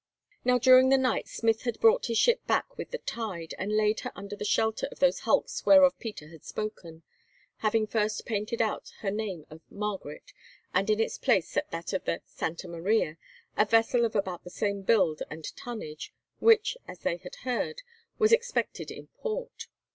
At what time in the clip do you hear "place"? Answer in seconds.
11.19-11.49